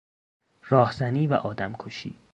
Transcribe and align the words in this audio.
راهزنی 0.63 1.27
و 1.27 1.33
آدمکشی 1.33 2.15